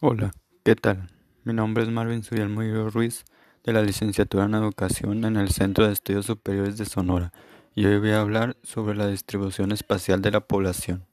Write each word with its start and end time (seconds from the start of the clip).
Hola, 0.00 0.30
¿qué 0.62 0.76
tal? 0.76 1.08
Mi 1.44 1.54
nombre 1.54 1.82
es 1.82 1.88
Marvin 1.88 2.22
Suyal 2.22 2.50
Murillo 2.50 2.90
Ruiz, 2.90 3.24
de 3.64 3.72
la 3.72 3.80
licenciatura 3.80 4.44
en 4.44 4.52
Educación 4.52 5.24
en 5.24 5.36
el 5.36 5.48
Centro 5.48 5.86
de 5.86 5.94
Estudios 5.94 6.26
Superiores 6.26 6.76
de 6.76 6.84
Sonora, 6.84 7.32
y 7.74 7.86
hoy 7.86 7.98
voy 7.98 8.10
a 8.10 8.20
hablar 8.20 8.58
sobre 8.62 8.94
la 8.94 9.06
distribución 9.06 9.72
espacial 9.72 10.20
de 10.20 10.32
la 10.32 10.40
población. 10.40 11.06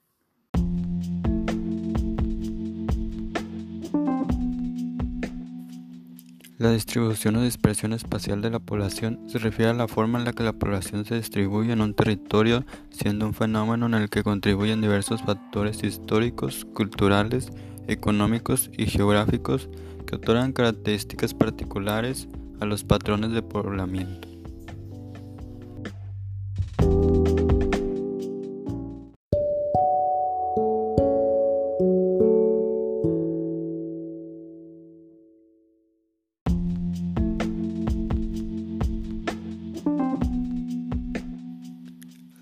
La 6.58 6.72
distribución 6.72 7.38
o 7.38 7.42
dispersión 7.42 7.94
espacial 7.94 8.42
de 8.42 8.50
la 8.50 8.60
población 8.60 9.22
se 9.30 9.40
refiere 9.40 9.72
a 9.72 9.76
la 9.76 9.88
forma 9.88 10.20
en 10.20 10.26
la 10.26 10.34
que 10.34 10.44
la 10.44 10.54
población 10.54 11.06
se 11.06 11.16
distribuye 11.16 11.72
en 11.72 11.80
un 11.80 11.94
territorio, 11.94 12.66
siendo 12.90 13.28
un 13.28 13.34
fenómeno 13.34 13.86
en 13.86 13.94
el 13.94 14.10
que 14.10 14.24
contribuyen 14.24 14.82
diversos 14.82 15.22
factores 15.22 15.84
históricos, 15.86 16.66
culturales, 16.74 17.50
económicos 17.88 18.70
y 18.78 18.86
geográficos 18.86 19.70
que 20.06 20.16
otorgan 20.16 20.54
características 20.54 21.34
particulares 21.34 22.28
a 22.60 22.66
los 22.66 22.84
patrones 22.84 23.32
de 23.32 23.42
poblamiento. 23.42 24.33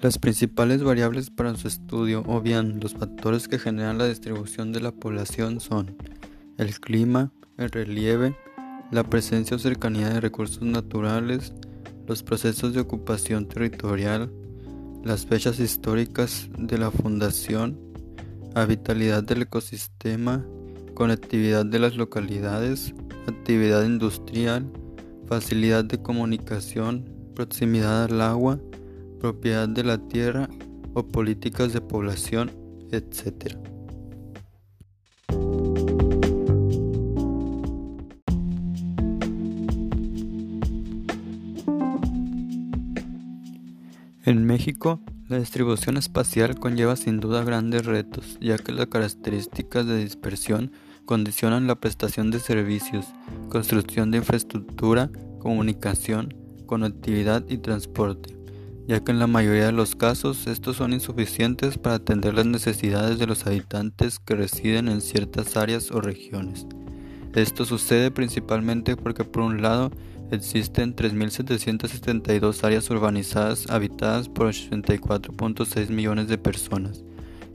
Las 0.01 0.17
principales 0.17 0.81
variables 0.81 1.29
para 1.29 1.55
su 1.55 1.67
estudio, 1.67 2.23
o 2.25 2.41
bien 2.41 2.79
los 2.81 2.95
factores 2.95 3.47
que 3.47 3.59
generan 3.59 3.99
la 3.99 4.07
distribución 4.07 4.71
de 4.71 4.81
la 4.81 4.91
población, 4.91 5.59
son 5.59 5.95
el 6.57 6.79
clima, 6.79 7.31
el 7.57 7.69
relieve, 7.69 8.35
la 8.89 9.03
presencia 9.03 9.57
o 9.57 9.59
cercanía 9.59 10.09
de 10.09 10.19
recursos 10.19 10.63
naturales, 10.63 11.53
los 12.07 12.23
procesos 12.23 12.73
de 12.73 12.81
ocupación 12.81 13.47
territorial, 13.47 14.33
las 15.03 15.27
fechas 15.27 15.59
históricas 15.59 16.49
de 16.57 16.79
la 16.79 16.89
fundación, 16.89 17.79
habitabilidad 18.55 19.21
del 19.21 19.43
ecosistema, 19.43 20.43
conectividad 20.95 21.63
de 21.63 21.77
las 21.77 21.95
localidades, 21.95 22.95
actividad 23.27 23.85
industrial, 23.85 24.65
facilidad 25.27 25.85
de 25.85 26.01
comunicación, 26.01 27.07
proximidad 27.35 28.05
al 28.05 28.19
agua, 28.21 28.59
propiedad 29.21 29.69
de 29.69 29.83
la 29.83 29.99
tierra 29.99 30.49
o 30.95 31.03
políticas 31.03 31.73
de 31.73 31.79
población, 31.79 32.51
etc. 32.91 33.55
En 44.25 44.45
México, 44.45 44.99
la 45.29 45.37
distribución 45.37 45.97
espacial 45.97 46.59
conlleva 46.59 46.95
sin 46.95 47.19
duda 47.19 47.43
grandes 47.43 47.85
retos, 47.85 48.39
ya 48.41 48.57
que 48.57 48.71
las 48.71 48.87
características 48.87 49.85
de 49.85 49.97
dispersión 49.97 50.71
condicionan 51.05 51.67
la 51.67 51.75
prestación 51.75 52.31
de 52.31 52.39
servicios, 52.39 53.05
construcción 53.49 54.09
de 54.09 54.17
infraestructura, 54.17 55.11
comunicación, 55.39 56.33
conectividad 56.65 57.45
y 57.47 57.57
transporte 57.59 58.40
ya 58.91 58.99
que 58.99 59.13
en 59.13 59.19
la 59.19 59.27
mayoría 59.27 59.67
de 59.67 59.71
los 59.71 59.95
casos 59.95 60.47
estos 60.47 60.75
son 60.75 60.91
insuficientes 60.91 61.77
para 61.77 61.95
atender 61.95 62.33
las 62.33 62.45
necesidades 62.45 63.19
de 63.19 63.25
los 63.25 63.47
habitantes 63.47 64.19
que 64.19 64.35
residen 64.35 64.89
en 64.89 64.99
ciertas 64.99 65.55
áreas 65.55 65.91
o 65.91 66.01
regiones. 66.01 66.67
Esto 67.33 67.63
sucede 67.63 68.11
principalmente 68.11 68.97
porque 68.97 69.23
por 69.23 69.43
un 69.43 69.61
lado 69.61 69.91
existen 70.29 70.93
3.772 70.93 72.65
áreas 72.65 72.89
urbanizadas 72.89 73.69
habitadas 73.69 74.27
por 74.27 74.47
84.6 74.47 75.87
millones 75.87 76.27
de 76.27 76.37
personas 76.37 77.05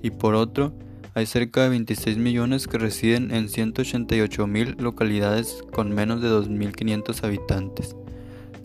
y 0.03 0.13
por 0.13 0.37
otro 0.37 0.73
hay 1.13 1.27
cerca 1.27 1.65
de 1.65 1.69
26 1.69 2.17
millones 2.17 2.67
que 2.67 2.79
residen 2.79 3.31
en 3.31 3.49
188.000 3.49 4.81
localidades 4.81 5.63
con 5.71 5.95
menos 5.95 6.23
de 6.23 6.31
2.500 6.31 7.25
habitantes. 7.25 7.95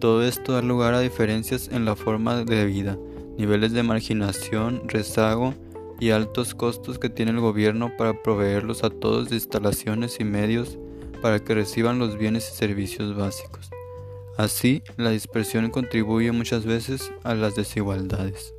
Todo 0.01 0.23
esto 0.23 0.53
da 0.53 0.63
lugar 0.63 0.95
a 0.95 0.99
diferencias 0.99 1.67
en 1.71 1.85
la 1.85 1.95
forma 1.95 2.43
de 2.43 2.65
vida, 2.65 2.97
niveles 3.37 3.71
de 3.71 3.83
marginación, 3.83 4.81
rezago 4.87 5.53
y 5.99 6.09
altos 6.09 6.55
costos 6.55 6.97
que 6.97 7.11
tiene 7.11 7.29
el 7.29 7.39
gobierno 7.39 7.91
para 7.99 8.23
proveerlos 8.23 8.83
a 8.83 8.89
todos 8.89 9.29
de 9.29 9.35
instalaciones 9.35 10.19
y 10.19 10.23
medios 10.23 10.79
para 11.21 11.37
que 11.37 11.53
reciban 11.53 11.99
los 11.99 12.17
bienes 12.17 12.49
y 12.51 12.55
servicios 12.55 13.15
básicos. 13.15 13.69
Así, 14.37 14.81
la 14.97 15.11
dispersión 15.11 15.69
contribuye 15.69 16.31
muchas 16.31 16.65
veces 16.65 17.11
a 17.21 17.35
las 17.35 17.53
desigualdades. 17.53 18.55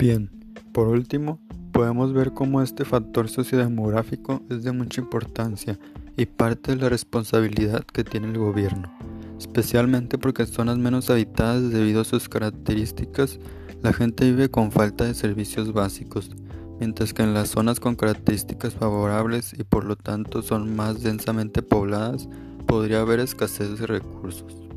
Bien, 0.00 0.30
por 0.72 0.88
último, 0.88 1.38
podemos 1.72 2.14
ver 2.14 2.32
cómo 2.32 2.62
este 2.62 2.86
factor 2.86 3.28
sociodemográfico 3.28 4.40
es 4.48 4.64
de 4.64 4.72
mucha 4.72 5.02
importancia 5.02 5.78
y 6.16 6.24
parte 6.24 6.74
de 6.74 6.80
la 6.80 6.88
responsabilidad 6.88 7.84
que 7.84 8.02
tiene 8.02 8.28
el 8.28 8.38
gobierno, 8.38 8.90
especialmente 9.38 10.16
porque 10.16 10.44
en 10.44 10.48
zonas 10.48 10.78
menos 10.78 11.10
habitadas 11.10 11.70
debido 11.70 12.00
a 12.00 12.06
sus 12.06 12.30
características 12.30 13.40
la 13.82 13.92
gente 13.92 14.24
vive 14.24 14.48
con 14.48 14.72
falta 14.72 15.04
de 15.04 15.12
servicios 15.12 15.74
básicos, 15.74 16.30
mientras 16.78 17.12
que 17.12 17.22
en 17.22 17.34
las 17.34 17.50
zonas 17.50 17.78
con 17.78 17.94
características 17.94 18.72
favorables 18.72 19.52
y 19.52 19.64
por 19.64 19.84
lo 19.84 19.96
tanto 19.96 20.40
son 20.40 20.74
más 20.74 21.02
densamente 21.02 21.60
pobladas 21.60 22.26
podría 22.66 23.00
haber 23.02 23.20
escasez 23.20 23.78
de 23.78 23.86
recursos. 23.86 24.69